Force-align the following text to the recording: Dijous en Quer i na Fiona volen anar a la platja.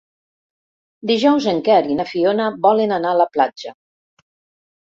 Dijous 1.11 1.49
en 1.51 1.61
Quer 1.67 1.77
i 1.91 1.99
na 2.01 2.07
Fiona 2.13 2.49
volen 2.65 2.97
anar 2.99 3.15
a 3.17 3.21
la 3.23 3.31
platja. 3.37 3.77